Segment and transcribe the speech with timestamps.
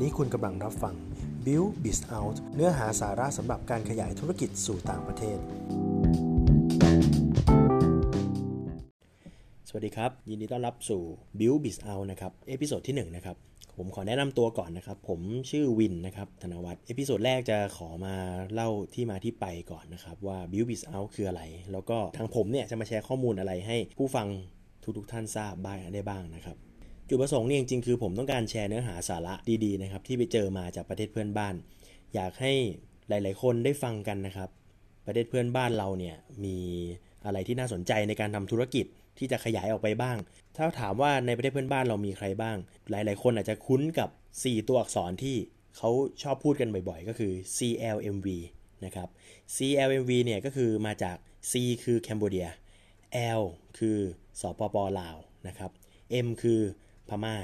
[0.00, 0.94] นี้คุณกำลังรับฟัง
[1.44, 5.38] Build Biz Out เนื้อหาสาระสำหรับการขยายธุรกิจสู่ต่างประเทศ
[9.68, 11.02] สวัสดีครับ ยินดีต้อนรับสู่
[11.38, 13.36] Build Biz Out นะครับ episode ที่1นะครับ
[13.76, 18.14] ผมขอแนะนำตัวก่อนนะครับ ผมชื่อวินนะครับธนวัฒน์ episode แรกจะขอมา
[18.52, 21.42] เล่าที่มาที่ไปก่อนนะครับ ว่า Build Biz Out คืออะไร
[21.72, 24.26] แล้วก็ทางผมเนี่ยจะมาแชร์ข้อมูลอะไรให้ผู้ฟัง
[24.96, 26.58] ทุกๆท่านทราบบ้างได้บ้างนะครับ
[27.12, 31.54] จุดประสงค์นี่จริงๆคือผมต้องการแชร์เนื้อหาสาระดีๆนะครับที่ไปเจอมาจากประเทศเพื่อนบ้าน
[32.14, 32.52] อยากให้
[33.08, 34.50] หลาย ๆ คนได้ฟังกันนะครับ
[35.06, 36.58] ประเทศเพื่อนบ้านเราเนี่ยมี
[37.24, 38.86] อะไรที่น่าสนใจในการทำธุรกิจ
[39.18, 40.16] ที่จะขยายออกไปบ้าง
[40.56, 42.56] ถ้าถามว่าในประเทศเพื่อนบ้านเรามีใครบ้าง
[42.90, 45.36] หลาย ๆ คนอาจจะคุ้นกับ 4 ตัวอักษรที่
[45.76, 45.90] เขา
[46.22, 48.28] ชอบพูดกันบ่อยๆ ก็คือ CLMV
[48.84, 49.08] นะครับ
[49.56, 51.16] CLMV เนี่ยก็คือมาจาก
[51.50, 51.52] C
[51.84, 52.48] คือแคนเบเดีย
[53.40, 53.42] L
[53.78, 53.98] คือ
[54.40, 55.16] สปปลาว
[55.48, 55.70] นะครับ
[56.26, 56.60] M คือ
[57.10, 57.36] พม่า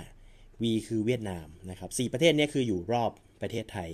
[0.62, 3.10] V คือเวียดนามนะครับสประเทศนี้คืออยู่รอบ
[3.42, 3.88] ประเทศไทย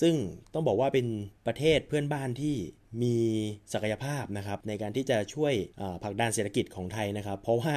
[0.00, 0.14] ซึ่ง
[0.54, 1.06] ต้องบอกว่าเป็น
[1.46, 2.56] ประเทศเพื่อนบ้านที่
[3.02, 3.16] มี
[3.72, 5.54] ศักยภาพนะครับในการที่จะช่วย
[6.02, 7.74] ผลักดันเศรษฐกิจของไทยนะครับ เพราะว่า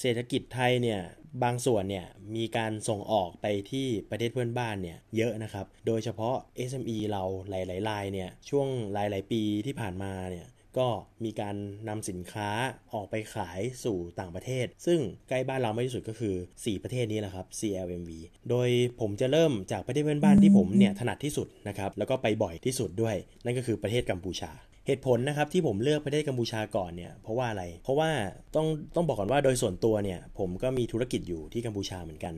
[0.00, 1.00] เศรษฐกิจไทยเนี่ย
[1.44, 6.36] บางส่วนเนี่ยมีการส่งออกไปที่ประเทศเพื่อนบ้านเนี่ยเยอะนะครับ โดยเฉพาะ
[6.70, 10.46] SME เราหลายๆรายเนี่ยช่วงหลาย ๆ ปีที่ผ่านมาเนี่ย
[10.78, 10.88] ก็
[11.24, 11.56] มีการ
[11.88, 12.48] นำสินค้า
[12.92, 18.10] ออกไปขายสู่ต่างประเทศ ซึ่งใกล้บ้านเราไม่ที่สุดก็คือ 4 ประเทศนี้แหละครับ CLMV
[18.50, 18.68] โดย
[19.00, 24.52] ผมจะเริ่มจากประเทศเพื่อนบ้านที่ผมเนี่ยถนัดที่สุดนะครับแล้วก็ไปบ่อยที่สุดด้วย นั่นก็คือประเทศกัมพูชา
[24.86, 28.10] เหตุผลนะครับที่ผมเลือกประเทศกัมพูชาก่อนเนี่ยเพราะว่าอะไร เพราะว่า
[28.54, 32.34] ต้องต้องบอกก่อนว่าโดยส่วนตัวเนี่ยผมก็มีธุรกิจอยู่ที่กัมพูชาเหมือนกัน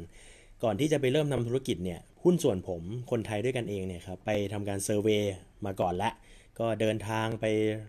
[0.65, 5.23] ก่อนที่จะไปเริ่มทำธุรกิจเนี่ยหุ้นส่วนผมคนไทยด้วยกันเองเนี่ยครับไปทำการเซอร์เวย
[5.67, 6.11] มาก่อนละ
[6.59, 7.45] ก็เดินทางไป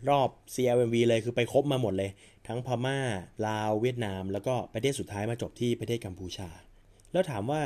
[0.10, 2.12] รอบ CLMV เลยคือไปครบมาหมดเลย
[2.48, 3.00] ทั้งพม่า
[3.48, 6.50] ลาวเวียดนาม แล้วก็ประเทศสุดท้ายมาจบที่ประเทศกัมพูชา
[7.12, 7.62] แล้วถามว่า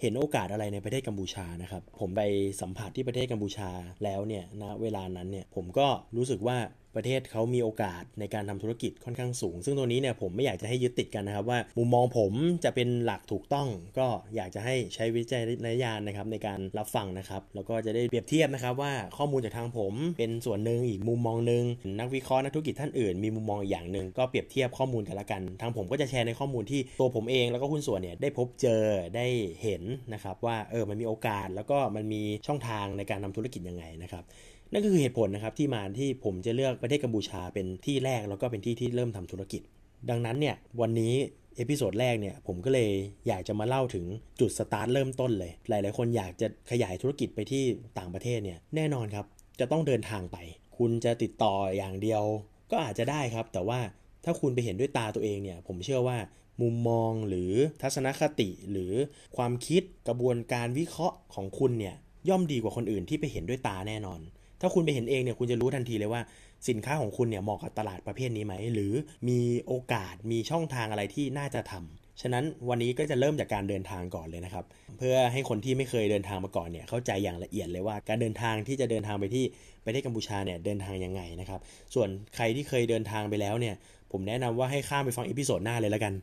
[0.00, 2.22] เห็นโอกาสอะไรในประเทศกัมพูชานะครับ ผมไป
[2.60, 3.70] สัมผัสที่ประเทศกัมพูชา
[4.04, 6.58] แล้วเนี่ยณนะเวลานั้นเนี่ยผมก็รู้สึกว่า
[6.96, 12.32] ประเทศเขามีโอกาสในการทำธุรกิจค่อนข้างสูง ซึ่งตัวนี้เนี่ยผมไม่อยากจะให้ยึดติดกันนะครับ ว่ามุมมองผม
[12.64, 13.68] จะเป็นหลักถูกต้อง
[13.98, 21.64] ก็อยากจะให้ใช้วิจัยในญาณนะครับในการรับฟังนะครับ แล้วก็จะได้เปรียบเทียบนะครับว่าข้อมูลจากทางผมเป็นส่วนหนึ่งอีกมุมมองหนึ่ง
[22.00, 28.82] นักวิเคราะห์นักธุรกิจท่านอื่น มีมุมมองอย่างหนึ่งก็เปรียบเทียบข้อมูลกันละกัน ทางผมก็จะแชร์ในข้อมูลที่ตัวผมเอง แล้วก็หุ้นส่วนเนี่ยได้พบเจอ
[29.16, 29.26] ได้
[29.62, 29.82] เห็น
[30.12, 34.24] นะครับว่าเออมันมีโอกาสแล้วก็มันมีช่องทางในการทำธุรกิจยังไงนะครับ
[34.72, 39.62] นั่นก็คือเหตุผลนะครับที่มาที่ผมจะเลือกประเทศกัมพูชาเป็นที่แรกแล้วก็เป็นที่ที่เริ่มทำธุรกิจ
[40.10, 41.14] ดังนั้นเนี่ยวันนี้
[41.56, 42.90] episode แรกเนี่ยผมก็เลย
[43.28, 44.04] อยากจะมาเล่าถึง
[44.40, 47.64] จุดสตาร์ทเริ่มต้นเลย หลาย ๆ คนอยากจะขยายธุรกิจไปที่
[47.98, 49.26] ต่างประเทศเนี่ยแน่นอนครับ
[49.60, 50.36] จะต้องเดินทางไป
[50.78, 52.22] คุณจะติดต่ออย่างเดียว
[52.70, 53.80] ก็อาจจะได้ครับ แต่ว่า
[54.24, 56.18] ถ้าคุณไปเห็นด้วยตาตัวเองเนี่ยผมเชื่อว่า
[56.62, 57.52] มุมมองหรือ
[57.82, 58.92] ทัศนคติหรือ
[59.36, 61.94] ความคิดกระบวนการวิเคราะห์ของคุณเนี่ย
[62.28, 64.20] ย่อมดีกว่าคนอื่นที่ไปเห็นด้วยตาแน่นอน
[64.60, 66.20] ถ้าคุณไปเห็นเองเนี่ยคุณจะรู้ทันทีเลยว่า
[66.68, 68.92] สินค้าของคุณเนี่ยเหมาะกับตลาดประเภทนี้ไหม หรือ
[69.28, 74.64] มีโอกาสมีช่องทางอะไรที่น่าจะทำฉะนั้นวันนี้ก็จะเริ่มจากการเดินทางก่อนเลยนะครับ
[74.98, 79.44] เพื่อให้คนที่ไม่เคยเดินทางมาก่อนเนี่ยเข้าใจอย่างละเอียดเลยว่า การเดินทางที่จะเดินทางไปที่
[79.84, 81.60] ประเทศกัมพูชาเนี่ยเดินทางยังไงนะครับ
[81.94, 83.74] ส่วนใครที่เคยเดินทางไปแล้วเนี่ย
[84.12, 86.14] ผมแนะนำว่าให้ข้ามไปฟังอีพิโซดหน้าเลยแล้วกัน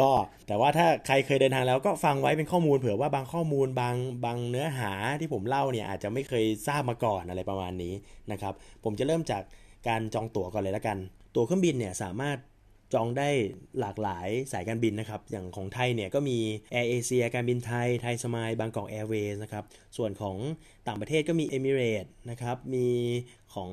[0.00, 0.10] ก็
[0.46, 7.94] แต่ว่าถ้าใครเคยเดินทางแล้วก็ฟังไว้เป็นข้อมูลเผื่อว่าบางข้อมูลบางบางเนื้อหาที่ผมเล่าเนี่ยอาจจะไม่เคยทราบมาก่อนอะไรประมาณนี้
[8.32, 8.54] นะครับ
[8.84, 9.42] ผมจะเริ่มจาก
[9.88, 10.98] การจองตั๋วก่อนเลยแล้วกัน
[11.34, 12.36] ตั๋วเครื่องบินเนี่ยสามารถ
[12.94, 13.28] จองได้
[13.80, 16.38] หลากหลายสายการบินนะครับ อย่างของไทยเนี่ยก็มี
[16.74, 19.64] Air Asia การบินไทย ไทยสมายบางกอกแอร์เวย์นะครับ
[19.96, 20.36] ส่วนของ
[20.86, 22.88] ต่างประเทศก็มี Emirates นะครับ มี
[23.54, 23.70] ของ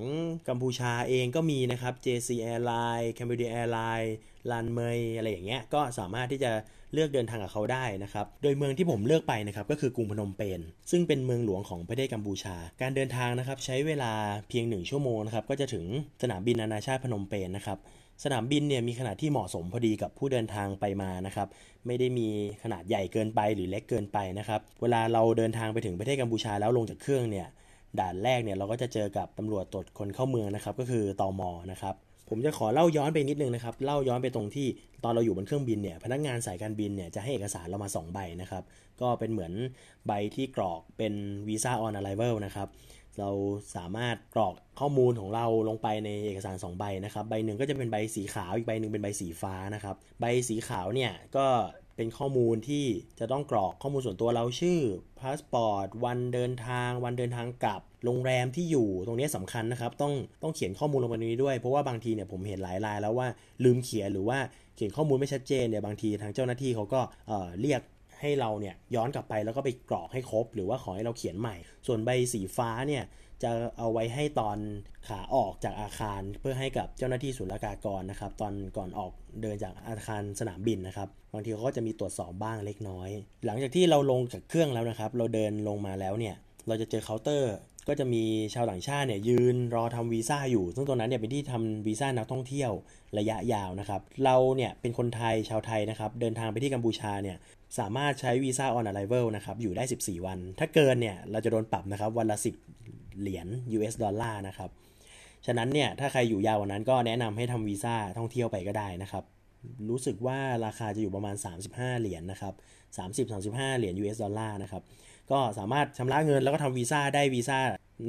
[0.48, 4.10] กัมพูชาเองก็มีนะครับ JC Airline Cambodia Airline
[4.52, 6.52] ลานเมยอะไรอย่างเงี้ย ก็สามารถที่จะ
[6.94, 10.60] เลือกเดินทางกับเขาได้นะครับ โดยเมืองที่ผมเลือกไปนะครับก็คือกรุงพนมเปญ
[10.92, 14.14] ซึ่งเป็นเมืองหลวงของประเทศกัมพูชา การเดินทางนะครับใช้เวลา
[14.50, 15.86] เพียง 1 ชั่วโมงนะครับก็จะถึง
[16.22, 17.80] สนามบินนานาชาติพนมเปญนะครับ
[18.24, 21.48] สนามบินเนี่ยมีขนาดที่เหมาะสมพอดีกับผู้เดินทางไปมานะครับ
[21.86, 22.28] ไม่ได้มี
[22.64, 27.48] ขนาดใหญ่เกินไปหรือเล็กเกินไปนะครับ เวลาเราเดินทางไปถึงประเทศกัมพูชาแล้วลงจากเครื่องเนี่ย
[28.00, 31.96] ด่านแรกเนี่ยเราก็จะเจอกับตำรวจตรวจคนเข้าเมืองนะครับ ก็คือตอมอนะครับ
[32.30, 34.68] ผมจะขอเล่าย้อนไปนิดนึงนะครับ เล่าย้อนไปตรงที่
[35.04, 38.64] ตอนเราอยู่บนเครื่องบินเนี่ย พนักงานสายการบินเนี่ยจะให้เอกสารเรามา 2 ใบนะครับ
[39.02, 39.54] ก็เป็นเหมือน
[40.08, 41.14] ใบที่กรอกเป็น
[41.48, 42.68] วีซ่า on arrival นะครับ
[43.20, 43.30] เรา
[43.76, 51.48] สามารถกรอกข้อมูลของเราลงไปในเอกสาร 2 ใบนะครับ ใบหนึ่งก็จะเป็นใบสีขาวอีกใบหนึ่งเป็นใบสีฟ้านะครับ ใบสีขาวเนี่ยก็
[51.96, 52.86] เป็นข้อมูลที่
[53.20, 54.80] จะต้องกรอกข้อมูลส่วนตัวเราชื่อ
[55.20, 60.14] พาสปอร์ตวันเดินทาง วันเดินทางกลับโรงแรมที่อยู่ตรงนี้สำคัญนะครับ ต้อง
[60.44, 63.28] ต้องเขียนข้อมูลลงไปนี้ด้วย เพราะว่าบางทีเนี่ยผมเห็นหลายรายแล้วว่า
[63.64, 64.40] ลืมเขียนหรือว่า
[64.76, 67.82] เขียนข้อมูลไม่ชัดเจนเนี่ยบางทีทางเจ้าหน้าที่เขาก็เเรียก
[68.22, 71.56] ให้เราเนี่ยย้อนกลับไปแล้วก็ไปกรอกให้ครบ หรือว่าขอให้เราเขียนใหม่
[71.88, 73.04] ส่วนใบสีฟ้าเนี่ย
[73.44, 74.58] จะเอาไว้ให้ตอน
[75.08, 79.12] ขาออกจากอาคารเพื่อให้กับเจ้าหน้าที่ศุลกากรนะครับ ตอนก่อนออก
[79.42, 83.10] เดินจากอาคารสนามบินนะครับบางทีเขาก็จะมีตรวจสอบบ้างเล็กน้อย
[83.46, 86.36] หลังจากที่เราลงจากเครื่องแล้วนะครับ เราเดินลงมาแล้วเนี่ย
[86.68, 87.54] เราจะเจอเคาน์เตอร์
[87.88, 88.24] ก็จะมี
[88.54, 92.72] ชาวต่างชาติเนี่ยยืนรอทำวีซ่าอยู่ ซึ่งตรงนั้นเนี่ยเป็นที่ทำวีซ่านักท่องเที่ยว
[93.18, 97.38] ระยะยาวนะครับ เราเนี่ยเป็นคนไทยชาวไทยนะครับ เดินทางไปที่กัมพูชาเนี่ย
[97.80, 102.38] สามารถใช้วีซ่าออน arrival นะครับ อยู่ได้ 14 วัน ถ้าเกินเนี่ยเราจะโดนปรับนะครับวันละ
[102.80, 103.48] 10 เหรียญ
[103.78, 104.70] US ดอลลาร์นะครับ
[105.46, 109.24] ฉะนั้นเนี่ยถ้าใครอยู่ยาวกว่านั้นก็แนะนำให้ทำวีซ่าท่องเที่ยวไปก็ได้นะครับ
[109.90, 111.36] รู้สึกว่าราคาจะอยู่ประมาณ
[111.70, 112.54] 35 เหรียญนนะครับ
[112.98, 114.84] 30-35 เหรียญ US ดอลลาร์นะครับ
[115.32, 117.60] ก็สามารถชำระเงินแล้วก็ทำวีซ่าได้วีซ่า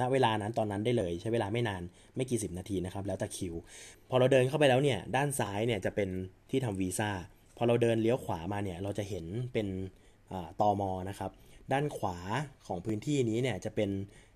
[0.01, 1.83] ณเวลานั้นตอนนั้นได้เลยใช้เวลาไม่นาน
[2.17, 3.55] ไม่กี่สิบนาทีนะครับแล้วแต่คิว
[4.09, 6.09] พอเราเดินเข้าไปแล้วเนี่ยด้านซ้ายเนี่ยจะเป็น
[6.51, 7.11] ที่ทำวีซ่า
[7.57, 9.67] พอเราเดินเลี้ยวขวามาเนี่ยเราจะเห็นเป็น
[10.61, 11.31] ตอมอนะครับ
[11.73, 12.19] ด้านขวา
[12.67, 13.91] ของพื้นที่นี้เนี่ยจะเป็น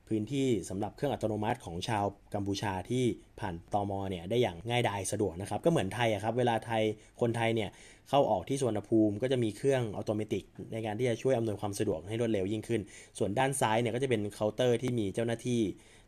[0.09, 2.05] พื้นที่สำหรับเครื่องอัตโนมัติของชาว
[2.35, 3.05] กัมพูชาที่
[3.41, 6.83] ผ่านตอมอเนี่ยได้อย่างง่ายดายสะดวกนะครับ ก็เหมือนไทยอะครับเวลาไทย
[7.21, 7.71] คนไทยเนี่ย
[8.09, 10.41] เข้าออกที่สวนภูมิ ก็จะมีเครื่องอัตโนมัติ
[10.73, 12.81] ในการที่จะช่วยอำนวยความสะดวกให้รวดเร็วยิ่งขึ้น
[13.19, 15.61] ส่วนด้านซ้ายเนี่ยก็จะเป็นเคาน์เตอร์ที่มีเจ้าหน้าที่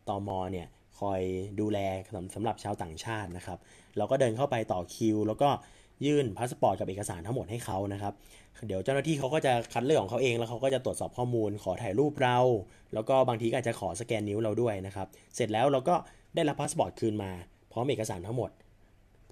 [0.09, 0.67] ตอมอเนี่ย
[0.99, 1.21] คอย
[1.59, 1.79] ดูแล
[2.35, 3.59] สำหรับชาวต่างชาตินะครับ
[3.97, 5.49] เราก็เดินเข้าไปต่อคิว แล้วก็
[6.05, 8.13] ยื่นพาสปอร์ตกับเอกสารทั้งหมดให้เขานะครับ
[8.67, 12.37] เดี๋ยวเจ้าหน้าที่เขาก็จะคัดเลือกของเขาเองแล้วเขาก็จะตรวจสอบข้อมูล ขอถ่ายรูปเรา
[12.93, 15.95] แล้วก็บางทีก็อาจจะขอสแกนนิ้วเราด้วยนะครับ เสร็จแล้วเราก็
[16.35, 17.31] ได้รับพาสปอร์ตคืนมา
[17.71, 18.51] พร้อมเอกสารทั้งหมด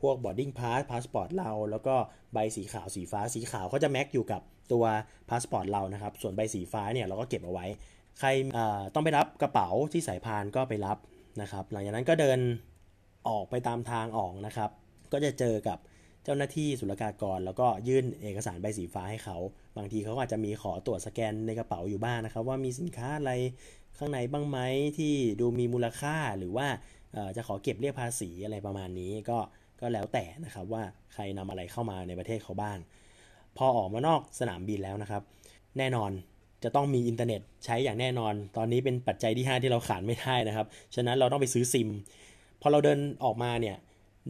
[0.01, 1.95] พวก boarding pass พาสปอร์ตเรา แล้วก็
[2.33, 4.41] ใบสีขาวสีฟ้าสีขาวเขาจะแม็กอยู่กับ
[4.71, 4.85] ตัว
[5.29, 7.65] พาสปอร์ตเรานะครับ ส่วนใบสีฟ้าเนี่ยเราก็เก็บเอาไว้
[8.19, 8.29] ใคร
[8.93, 10.97] ต้องไปรับกระเป๋าที่สายพานก็ไปรับ
[11.41, 12.39] นะครับ หลังจากนั้นก็เดิน
[13.29, 14.69] ออกไปตามทางออกนะครับ
[15.11, 15.77] ก็จะเจอกับ
[16.25, 19.37] เจ้าหน้าที่ศุลกากร แล้วก็ยื่นเอกสารใบสีฟ้าให้เขา
[19.77, 23.31] บางทีเขาอาจจะมีขอตรวจสแกนในกระเป๋าอยู่บ้างนะครับ ว่ามีสินค้าอะไร
[23.97, 24.59] ข้างในบ้างไหม
[24.97, 26.67] ที่ดูมีมูลค่าหรือว่า
[27.35, 29.37] จะขอเก็บเรียกภาษีอะไรประมาณนี้ก็
[29.81, 30.83] ก็แล้วแต่นะครับว่า
[31.13, 32.77] ใครนำอะไรเข้ามาในประเทศเขาบ้าง
[33.57, 35.21] พอออกมานอกสนามบินแล้วนะครับ
[35.77, 36.11] แน่นอน
[36.63, 41.89] จะต้องมีอินเทอร์เน็ตใช้อย่างแน่นอน ตอนนี้เป็นปัจจัยที่ 5 ที่เราขาดไม่ได้นะครับ ฉะนั้นเราต้องไปซื้อซิม
[42.61, 43.75] พอเราเดินออกมาเนี่ย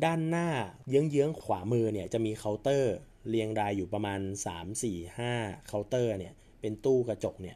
[0.03, 0.47] ด้านหน้า
[0.89, 2.93] เยื้องๆขวามือเนี่ยจะมีเคาน์เตอร์
[3.29, 7.55] เรียงรายอยู่ประมาณ 3 4 5 เคาน์เตอร์เนี่ยเป็นตู้กระจกเนี่ย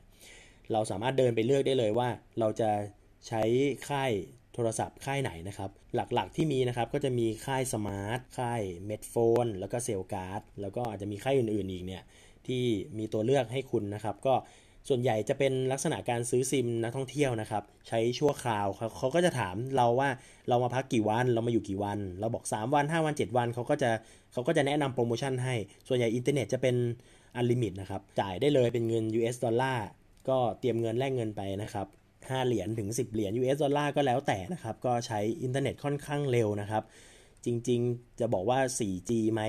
[0.72, 2.10] เราสามารถเดินไปเลือกได้เลยว่า
[2.40, 2.70] เราจะ
[3.28, 3.44] ใช้
[3.90, 4.12] ค่าย
[4.54, 12.04] โทรศัพท์ค่ายไหนนะครับ หลักๆที่มีนะครับก็จะมีค่าย Smart ค่าย Metfone แล้วก็ Cellcard แล้วก็อาจจะมีค่ายอื่นๆอีกเนี่ย
[12.48, 12.64] ที่
[12.98, 14.36] มีตัวเลือกให้คุณนะครับก็
[14.90, 20.10] ส่วนใหญ่จะเป็นลักษณะการซื้อซิมนักท่องเที่ยวนะครับ ใช้ชั่วคราวเขาเขาก็จะถามเราว่า
[20.50, 23.90] เรามาพักกี่วันเรามาอยู่กี่วัน เราบอก 3 วัน 5 วัน 7 วันเขาก็จะ
[24.34, 25.56] เขาก็จะแนะนำโปรโมชั่นให้
[25.88, 26.76] ส่วนใหญ่อินเทอร์เน็ตจะเป็น
[27.36, 29.88] unlimit นะครับ จ่ายได้เลยเป็นเงิน US dollar
[30.30, 31.88] ก็เตรียมเงินแลกเงินไปนะครับ
[32.18, 36.84] 5เหรียญถึง 10 เหรียญ US ดอลลาร์ก็แล้วแต่นะครับ ก็ใช้อินเทอร์เน็ตค่อนข้างเร็วนะครับ
[37.46, 39.42] จริงๆจะบอกว่า 4G ไหม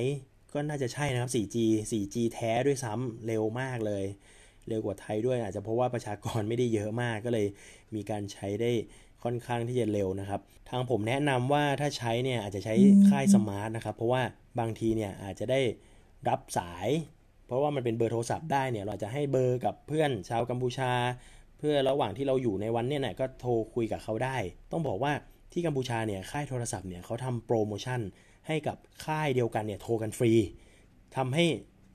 [0.53, 1.57] ก็น่าจะใช่นะครับ 4G
[1.91, 4.05] 4G แท้ด้วยซ้ำเร็วมากเลย
[4.69, 7.47] เร็วกว่าไทยด้วยอาจจะเพราะว่าประชากรไม่ได้เยอะมากก็เลย
[7.95, 8.71] มีการใช้ได้
[9.23, 12.75] ค่อนข้างที่จะเร็วนะครับ ทางผมแนะนำว่าถ้าใช้เนี่ยอาจจะใช้
[13.09, 14.23] ค่าย Smart นะครับ เพราะว่า
[14.59, 15.61] บางทีเนี่ยอาจจะได้
[16.29, 16.89] รับสาย
[17.47, 20.93] เพราะว่ามันเป็นเบอร์โทรศัพท์ได้เนี่ยเราจะให้เบอร์กับเพื่อนชาวกัมพูชา
[21.59, 24.37] เพื่อระหว่างที่เราอยู่ในวันเนี่ยก็โทรคุยกับเขาได้
[24.73, 25.13] ต้องบอกว่า
[25.53, 28.01] ที่กัมพูชาเนี่ยค่ายโทรศัพท์เนี่ยเขาทำโปรโมชั่น
[28.47, 30.33] ให้กับค่ายเดียวกันเนี่ยโทรกันฟรี
[31.17, 31.45] ทำให้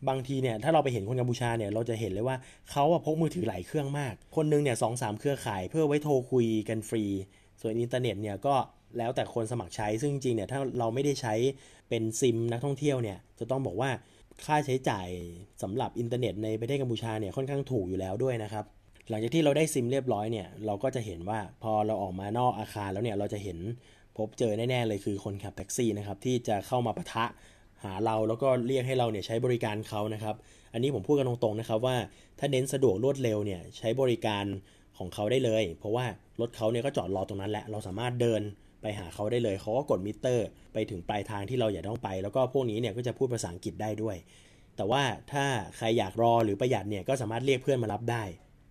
[0.10, 2.38] บางทีเนี่ยถ้าเราไปเห็นคนกัมพูชาเนี่ยเราจะเห็นเลยว่า
[2.72, 7.04] เขาพกมือถือหลายเครื่องมาก คนนึงเนี่ยสองสามเครือข่ายเพื่อไว้โทรคุยกันฟรี
[7.62, 8.56] ส่วนอินเทอร์เน็ตเนี่ยก็
[8.98, 11.34] แล้วแต่คนสมัครใช้ซึ่งจริงเนี่ยถ้าเราไม่ได้ใช้
[11.90, 13.90] เป็นซิมนักท่องเที่ยวเนี่ยจะต้องบอกว่า
[14.46, 15.08] ค่าใช้จ่าย
[15.64, 18.66] สำหรับอินเทอร์เน็ตในประเทศกัมพูชาเนี่ยค่อนข้างถูกอยู่แล้วด้วยนะครับ
[19.10, 23.58] หลังจากที่เราได้ซิมเรียบร้อยเนี่ยเราก็จะเห็นว่าพอเราออกมานอกอาคารแล้วเนี่ยเราจะเห็น
[24.18, 27.25] พบเจอแน่ๆเลยคือคนขับแท็กซี่นะครับที่จะเข้ามาปะทะ
[27.84, 30.36] หาเราแล้วก็เรียกให้เราเนี่ยใช้บริการเขานะครับ
[30.74, 31.98] อันนี้ผมพูดกันตรงๆนะครับว่า
[32.39, 34.46] ถ้าเน้นสะดวกรวดเร็วเนี่ยใช้บริการ
[34.98, 36.05] ของเขาได้เลย เพราะว่า
[36.41, 38.41] รถเขาเนี่ยก็จอดรอตรงนั้นแหละ เราสามารถเดิน
[38.82, 44.17] ไปหาเขาได้เลยเขาก็กดมิเตอร์ ไปถึงปลายทางที่เราอยากต้องไป แล้วก็พวกนี้เนี่ยก็จะพูดภาษาอังกฤษได้ด้วย
[44.77, 45.46] แต่ว่าถ้า
[45.77, 48.24] ใครอยากรอหรือประหยัดเนี่ยก็สามารถเรียกเพื่อนมารับได้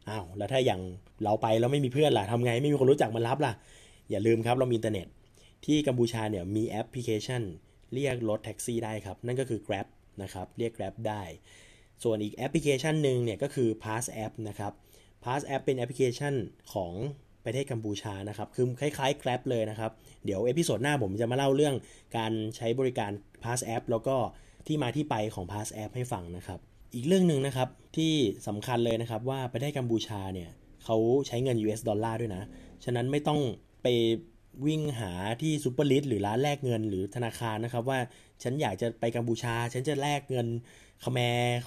[0.08, 0.80] อ้าวแล้วถ้าอย่าง
[1.24, 3.52] เราไปแล้วไม่มีเพื่อนล่ะทำไงไม่มีคนรู้จักมารับล่ะ
[4.10, 5.06] อย่าลืมครับเรามีอินเทอร์เน็ต
[5.66, 7.42] ที่กัมพูชาเนี่ยมีแอปพลิเคชัน
[7.94, 9.86] เรียกรถแท็กซี่ได้ครับ นั่นก็คือ Grab
[10.22, 11.22] นะครับ เรียก Grab ได้
[12.02, 14.72] ส่วนอีกแอปพลิเคชันหนึ่งเนี่ยก็คือ Pass App นะครับ
[15.24, 16.34] Pass App เป็นแอปพลิเคชัน
[16.72, 16.92] ของ
[17.44, 19.92] ประเทศกัมพูชานะครับ คือคล้ายๆ Grab เลยนะครับ
[20.24, 21.74] เดี๋ยว episode หน้าผมจะมาเล่าเรื่อง
[22.16, 23.12] การใช้บริการ
[23.44, 24.16] Pass App แล้วก็
[24.66, 26.58] ที่มาที่ไปของ Pass App ให้ฟังนะครับ
[26.94, 28.12] อีกเรื่องหนึ่งนะครับที่
[28.46, 30.50] สำคัญเลยนะครับว่าประเทศกัมพูชาเนี่ย
[30.84, 32.42] เขาใช้เงิน US ดอลลาร์ด้วยนะ
[32.84, 33.40] ฉะนั้นไม่ต้อง
[33.82, 33.86] ไป
[34.66, 37.98] วิ่งหาที่ SuperRich หรือร้านแลกเงินหรือธนาคารนะครับ ว่า
[38.42, 40.46] ฉันอยากจะไปกัมพูชา ฉันจะแลกเงิน
[41.04, 41.18] คแม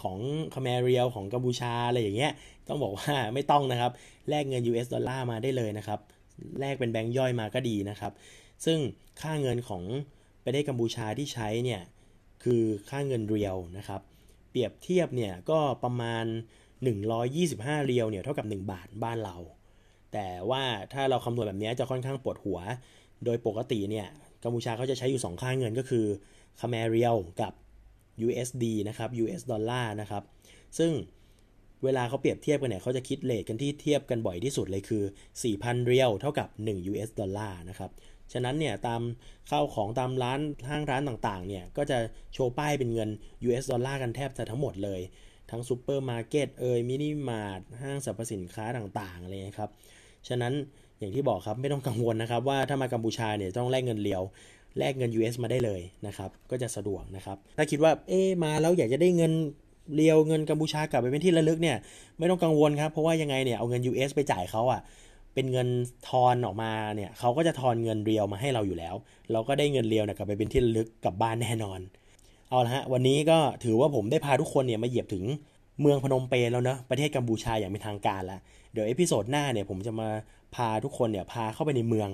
[0.01, 0.17] ของ
[0.55, 2.31] คแมเรียลของกัมพูชาอะไรอย่างเงี้ย
[2.67, 3.91] ต้องบอกว่าไม่ต้องนะครับ
[4.29, 5.99] แลกเงิน US ดอลลาร์มาได้เลยนะครับ
[6.59, 8.11] แลกเป็นแบงค์ย่อยมาก็ดีนะครับ
[8.65, 8.79] ซึ่ง
[9.21, 9.83] ค่าเงินของ
[10.45, 11.81] ประเทศกัมพูชาที่ใช้เนี่ย
[12.43, 14.01] คือค่าเงินเรียวนะครับ
[14.49, 16.25] เปรียบเทียบเนี่ยก็ประมาณ
[17.05, 19.37] 125 เรียวเนี่ยเท่ากับ 1 บาทบ้านเรา
[20.13, 22.59] แต่ว่าถ้าเราคำนวณแบบนี้จะค่อนข้างปวดหัว
[23.25, 24.07] โดยปกติเนี่ย
[24.43, 26.05] กัมพูชาเขาจะใช้อยู่ 2 ค่าเงินก็คือ
[26.59, 27.53] เขมรเรียลกับ
[28.27, 30.23] USD นะครับ US ดอลลาร์นะครับ
[30.77, 30.91] ซึ่ง
[31.83, 35.03] เวลาเขาเปรียบเทียบกันเนี่ยเขาจะคิด rate กันที่เทียบกันบ่อยที่สุดเลยคือ
[35.43, 37.91] 4,000เรียลเท่ากับ 1 US ดอลลาร์นะครับ
[38.33, 39.01] ฉะนั้นเนี่ยตาม
[39.49, 41.97] ข้าวของตามร้านห้างร้านต่างๆเนี่ยก็จะ
[42.33, 43.09] โชว์ป้ายเป็นเงิน
[43.47, 45.01] US ดอลลาร์กันแทบจะทั้งหมดเลย
[45.51, 49.71] ทั้งซูเปอร์มาร์เก็ตเอยมินิมาร์ทห้างสรรพสินค้าต่างๆอะไรนะครับ
[50.27, 50.53] ฉะนั้น
[50.99, 54.21] อย่างที่บอกครับไม่ต้องกังวลนะครับ ว่าถ้ามากัมพูชาเนี่ยต้องแลกเงินเรียว
[54.77, 59.31] แลกเงิน US มาได้เลยนะครับ ก็จะสะดวกนะครับ ถ้าคิดว่าเอ๊มาแล้วอยากจะได้เงิน
[59.95, 61.77] เรียวเงินกัมพูชากลับไปเป็นที่ระลึกเนี่ย
[62.17, 64.81] ไม่ต้องกังวลครับ เพราะว่ายังไงเนี่ยเอาเงิน US ไปจ่ายเขาอะ
[65.33, 65.67] เป็นเงิน
[66.09, 68.95] ทอนออกมาเนี่ยเขาก็จะทอนเงินเรียวมาให้เราอยู่แล้ว
[69.31, 71.79] เราก็ได้เงินเรียวเนะกลับไปเป็นที่ระลึกกลับบ้านแน่นอน
[72.49, 75.23] เอาละฮะวันนี้ก็ถือว่าผมได้พาทุกคนเนี่ยมาเหยียบถึง
[75.81, 78.39] เมืองพนมเปญแล้วเนะประเทศกัมพูชาอย่างเป็นทางการแล้ว
[78.73, 80.09] เดี๋ยว episode หน้าเนี่ยผมจะมา
[80.55, 82.09] พาทุกคนเนี่ยพาเข้าไปในเมือง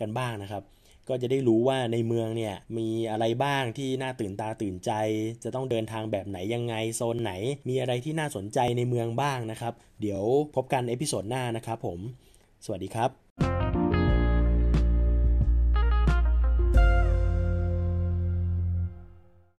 [0.00, 0.62] กันบ้างนะครับ
[1.08, 4.90] ก็จะได้รู้ว่าในเมืองเนี่ยมีอะไรบ้างที่น่าตื่นตาตื่นใจ
[5.44, 7.32] จะต้องเดินทางแบบไหนยังไงโซนไหน
[7.68, 10.22] มีอะไรที่น่าสนใจในเมืองบ้างนะครับ เดี๋ยว
[10.54, 11.98] พบกัน episode หน้านะครับผม
[12.64, 13.27] สวัสดีครับ